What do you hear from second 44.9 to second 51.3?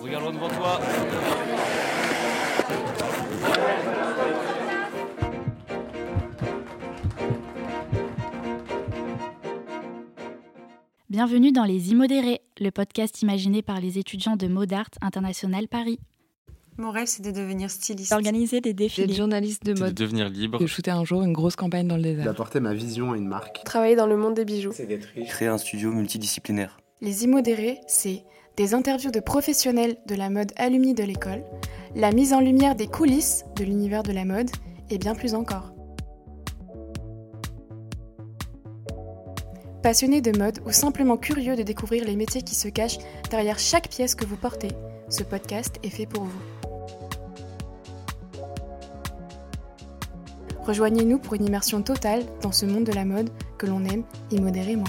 ce podcast est fait pour vous. Rejoignez-nous